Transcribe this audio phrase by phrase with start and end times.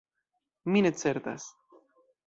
[0.71, 1.49] Mi ne certas.